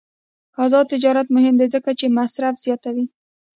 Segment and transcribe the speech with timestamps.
[0.63, 3.05] آزاد تجارت مهم دی ځکه چې مصرف زیاتوي.